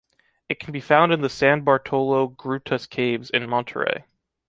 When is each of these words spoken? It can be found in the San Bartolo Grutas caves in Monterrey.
It 0.49 0.59
can 0.59 0.71
be 0.73 0.79
found 0.81 1.13
in 1.13 1.21
the 1.21 1.29
San 1.29 1.61
Bartolo 1.63 2.27
Grutas 2.29 2.89
caves 2.89 3.29
in 3.29 3.43
Monterrey. 3.43 4.05